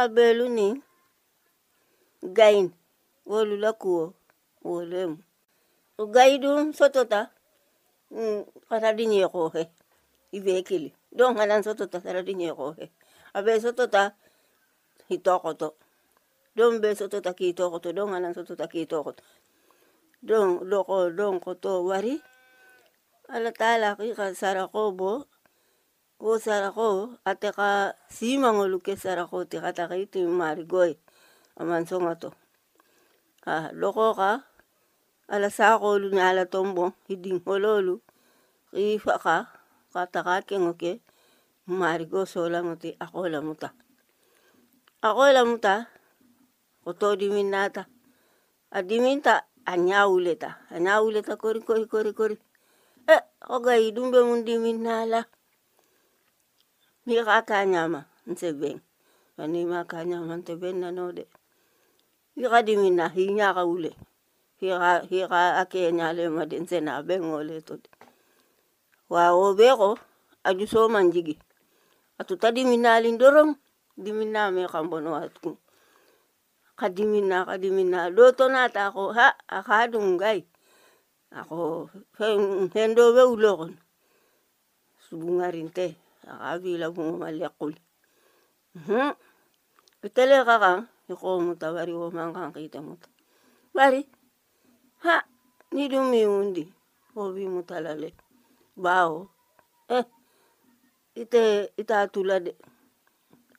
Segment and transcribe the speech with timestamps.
[0.00, 0.68] abeluni
[2.38, 2.66] gain.
[3.30, 4.04] Wolu lakuwo
[4.64, 5.12] wolem
[6.14, 7.20] gayidum sotota
[8.68, 9.62] karadi hmm, ñeexooxe
[10.36, 12.84] ibe kili donc anan sotota karadi ñeexooxe
[13.36, 14.02] abe sotota
[15.10, 15.68] hitoxoto
[16.56, 19.22] don be sotota kiitoxoto don anan sotota kiitoxoto
[20.28, 21.72] don loko don koto.
[21.88, 22.14] Wari.
[23.34, 25.10] Ala taala xi xa saraxo bo
[26.18, 26.94] ko
[27.30, 27.70] ate ka
[28.10, 30.92] simangolu ke sara ko te kata ka iti mari goy
[31.60, 32.34] aman songato
[33.46, 34.30] ah loko ka
[35.32, 37.94] ala sakolu ni ala tombo hiding hololu
[38.70, 39.36] ki faka
[39.94, 40.92] kata ka kengo ke
[41.68, 43.68] mari go sola muti ako la muta.
[45.04, 45.74] Ako la muta
[46.84, 47.84] koto diminata
[48.72, 52.36] adiminta anyawuleta anyawuleta kori kori kori kori.
[53.04, 55.28] Eh oga idumbe mun diminala
[57.08, 58.80] mi akanyama kanyama ntse beng.
[59.36, 61.24] Ba nanode ma kanyama ntse beng na node
[62.36, 62.44] i
[63.64, 63.90] ule.
[64.60, 65.18] Hi ga hi
[66.16, 67.74] le ma de ntse na beng ole to
[69.08, 69.90] wa o be go
[70.44, 71.34] a ju so man jigi
[72.20, 72.48] a tu ta
[74.54, 75.50] me ga mbono kadimina tku.
[76.78, 77.02] Ka di
[78.52, 80.44] na ta go ha akadungai
[81.40, 83.66] ako dung gai a be ulo go
[86.28, 87.78] عبي لهم ما اللي يقول.
[88.76, 89.16] هم
[90.04, 93.08] قلت لي غا يقوم طوري وما غان قيد مط
[93.74, 94.08] باري.
[95.02, 95.24] ها
[95.72, 96.72] نيدومي وندي.
[97.16, 98.12] وبي مطلالي
[98.76, 99.28] باو.
[99.90, 100.06] آه
[101.18, 102.56] إتا إتا تولد.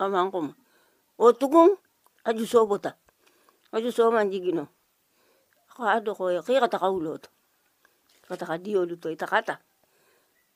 [0.00, 0.52] أمانكم
[1.18, 1.76] وتقوم.
[2.26, 2.94] أجو صوبتا.
[3.74, 4.66] أجو صوبا جيجينو
[5.78, 7.30] قعدو خويا خيرا تقولوت
[8.30, 9.58] قتا قديو لتو إتا قتا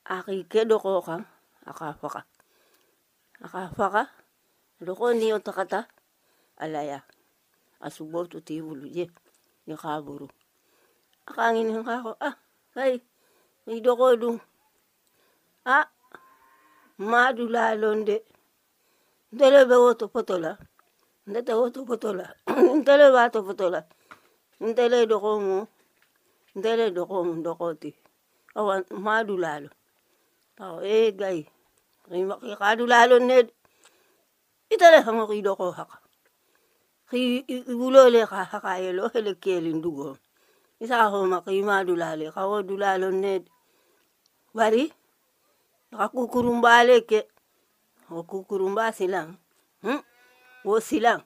[0.07, 1.25] أخي كدو خوخا
[1.69, 2.23] akafaka akaafaka
[3.45, 4.01] akaafaka
[4.85, 5.79] loqoniyo takata
[6.63, 6.99] alaya.
[7.85, 9.05] Asubotu tivuluje
[9.67, 10.27] nikaburu
[11.29, 12.35] akangini nkako ah
[12.75, 12.95] hai
[13.75, 14.29] idokodu
[15.75, 15.85] ah
[17.09, 18.15] madu lalonde
[19.33, 20.51] ntelebe woto potola
[21.29, 22.25] ndete woto potola
[22.79, 23.79] ntelebe ato potola
[24.67, 25.57] ntele dokomo
[26.57, 27.91] ntele dokomo dokoti
[28.57, 29.69] awa madu lalo
[30.63, 31.41] awo e eh, gai.
[32.09, 33.47] Ki kadu lalo ned.
[34.73, 35.97] Itale hango ki doko haka.
[37.09, 40.17] Ki ibulole ka haka yelo hele kelin dugo.
[40.79, 43.47] Isa ho maki madu lale ka wo dulalo ned.
[44.53, 44.91] Bari
[45.91, 47.29] ka kukurumbale ke?
[48.13, 49.39] O kukurumba silang?
[49.81, 50.01] Hmm?
[50.63, 51.23] wo silang.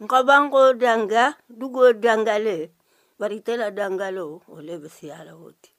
[0.00, 2.72] Nka banko danga dugo dangale
[3.20, 5.70] bari tela dangalo o lebe siala woti.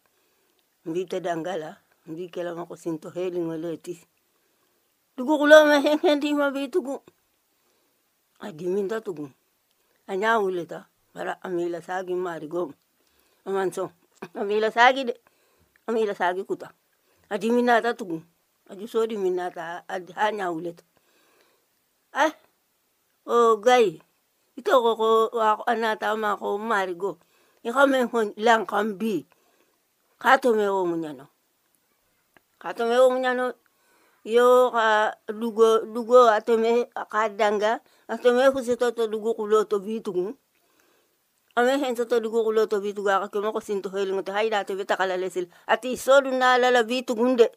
[0.86, 3.10] Mbite dangala mbi kela mako sinto
[5.22, 7.02] heli ngoleti dugu kulo ma hen hen di tugu
[8.74, 9.30] minta tugu.
[10.08, 12.74] Anya uleta bara amila sagi mari gom
[13.46, 13.92] amanso
[14.34, 15.14] amila sagi de.
[15.88, 16.74] Amila sagi kuta.
[17.30, 18.22] Adi minata tugu.
[18.70, 20.84] Adi so di minata adi hanya uleta
[22.14, 22.34] ah
[23.26, 24.02] o gai.
[24.58, 27.18] Ito ko ko ako anata ma ko mari go.
[27.64, 29.26] Ikame hon lang kambi
[30.18, 31.28] kato me o munyano
[32.62, 33.54] katome wo munyano
[34.24, 40.38] yo ka dugo dugo atome ka danga atome husi to dugo kulo to bitugu
[41.58, 44.78] ame hen to dugo kulo to bitugu aka kemo ko sinto heli ngote haida to
[44.78, 45.50] beta kala lesil.
[45.68, 47.50] Ati sodu na lala bitugunde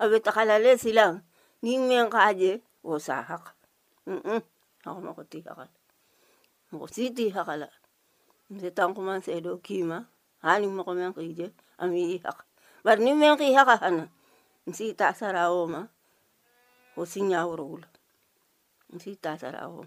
[0.00, 1.20] abeta kala lesila.
[1.62, 3.52] Ning men kaje o sahak
[4.06, 4.40] mm -mm.
[4.86, 5.74] ako mako ti hakala
[6.70, 7.68] mako siti hakala
[8.50, 10.08] mse tangku man se do kima.
[10.40, 12.46] Hani mako men kije ami hak
[12.84, 14.08] bar ni men ki haka hana
[14.66, 15.68] nsi ta sarawo
[16.98, 17.82] O singa urul.
[18.90, 19.86] le to aho.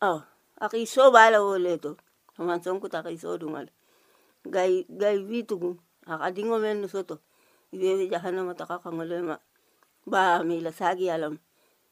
[0.00, 0.16] Aho.
[0.16, 0.22] Oh,
[0.64, 1.36] Akiso bala
[2.88, 3.68] ta ki so du dungal.
[4.48, 5.76] Gai, gai vitugu.
[6.08, 7.20] Akadingo men soto.
[7.74, 9.36] Ibewe jahanama takakangolema.
[10.06, 11.38] Ba mila sagi alam.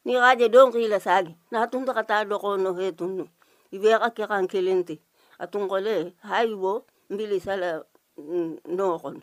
[0.05, 1.37] Ni raje don kila sagi.
[1.53, 3.29] Natun takata doko no hetunu.
[3.71, 4.49] Ibe akikan.
[5.39, 7.85] Atungole haibo mbili sala
[8.17, 9.21] mm, no kon.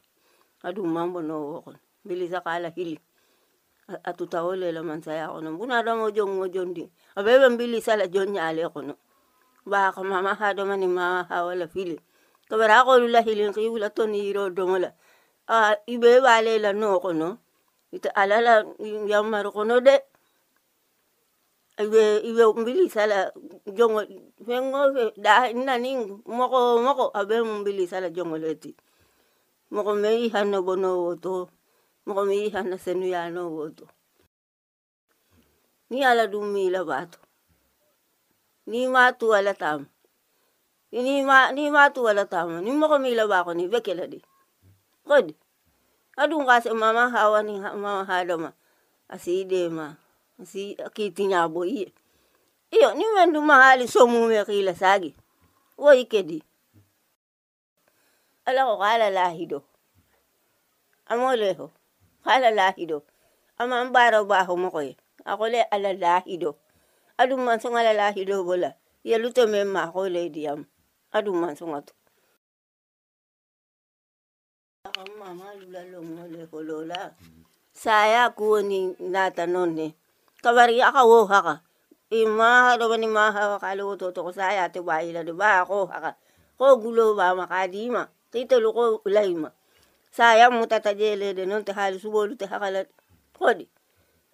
[0.64, 3.00] Adu mambo no bili Mbili sakala hili.
[4.10, 5.52] atutawolela mansaya kono.
[5.52, 6.84] Mbuna ɗomo jongo jondi.
[7.18, 8.94] Aɓe ɓe mbili sala jonñale kono.
[9.72, 11.96] Ɓaako mama ha ɗomani mama ha wala fili.
[12.50, 14.90] Kabara kolula hilin kiwula toni yiro domola
[15.48, 17.28] a iɓe ɓalela no kono.
[17.96, 18.54] Ita alala
[19.12, 19.96] yammar kono de.
[21.84, 23.18] Iɓe iɓe mbili sala
[23.78, 24.02] jongo
[24.46, 25.92] fengofe da nani
[26.38, 27.04] moko moko.
[27.20, 28.72] Aɓe mbili sala jongoleti
[29.72, 31.34] moko meyi hanno bonowo to
[32.06, 33.86] moko mi hana senu ya no woto
[35.90, 37.20] ni ala dumila bato
[38.66, 39.86] ni matu ala tam
[40.92, 44.20] ni ma ni matu ala tam ni mo ko mila ba ko ni bekela di.
[45.08, 45.34] Kod
[46.16, 48.54] adun ka sa mama hawa ni mama hadama
[49.12, 49.98] aside ma
[50.46, 51.94] si kitinya bo iye
[52.72, 55.12] iyo ni mendu mahali somu me kila sagi
[55.78, 56.40] wo ikedi
[58.48, 59.60] ala ko kala lahido
[61.12, 61.70] amoleho
[62.26, 63.04] halalahido
[63.62, 66.58] aman baro baho mokoy akole alalahido.
[67.18, 68.74] Adum mansong alalahido bola.
[69.06, 70.66] Yaluto memma kole diam
[71.14, 71.94] adum mansong atu
[75.18, 77.14] mama lula lomole kolola
[77.74, 79.94] saya kuoni nata nonne
[80.42, 81.62] kabari aka wo haka.
[82.12, 86.18] Ima hado bani ma hawa kalo to to saya te baila de ba ko haka.
[86.60, 89.50] Ko gulo ba makadima titolo ko ulaima
[90.12, 92.86] saya mutata jele de non te hali subolu te hakala
[93.34, 93.66] kodi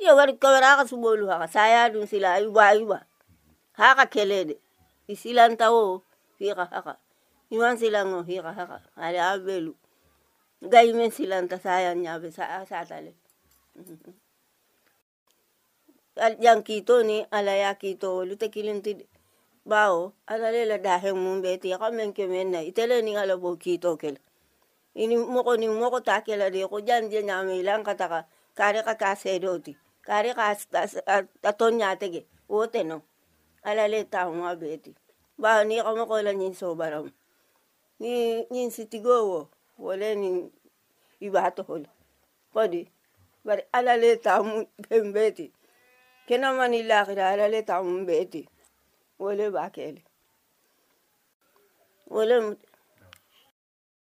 [0.02, 3.00] iyo wari kawara ka subolu haka saya dun sila ayuba ayuba
[3.74, 4.58] haka kelede
[5.08, 6.04] isilanta wo
[6.40, 6.98] hika haka
[7.54, 9.74] iman silango hika haka ale abelu
[10.62, 13.14] gai men silanta saya nyabe sa satale
[16.42, 19.06] yang kito ni ala ya kito lute kilinti
[19.68, 20.14] bao.
[20.26, 22.64] Ala lela dahe mumbeti ka men ke men na.
[22.64, 24.18] Itele ni ala bo kito kel
[24.98, 28.26] ini moko ni moko takela de ko jan je nyame ilang kataka
[28.58, 30.58] kare ka ka sedoti kare ka
[31.50, 33.02] aton nyatege wote no?
[33.64, 34.96] Ala le ta mo beti.
[35.38, 37.12] Ba ni ka moko la nyin so baram
[38.00, 39.40] ni nyin sitigo wo
[39.78, 40.30] wole ni
[41.22, 41.84] ibato hol
[42.54, 42.82] kodi
[43.46, 44.66] bari ala le ta mo
[45.16, 45.52] beti.
[46.28, 48.48] Kena mani lakira ala le ta mo beti.
[49.20, 50.02] Wole ba kele.
[52.10, 52.58] Wole